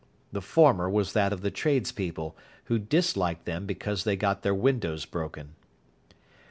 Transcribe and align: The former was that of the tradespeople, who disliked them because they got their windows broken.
The 0.31 0.41
former 0.41 0.89
was 0.89 1.13
that 1.13 1.31
of 1.31 1.41
the 1.41 1.51
tradespeople, 1.51 2.35
who 2.63 2.79
disliked 2.79 3.45
them 3.45 3.67
because 3.67 4.03
they 4.03 4.15
got 4.15 4.41
their 4.41 4.55
windows 4.55 5.05
broken. 5.05 5.53